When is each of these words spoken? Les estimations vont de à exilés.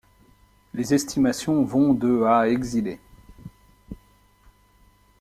Les 0.73 0.95
estimations 0.95 1.61
vont 1.63 1.93
de 1.93 2.23
à 2.23 2.49
exilés. 2.49 2.99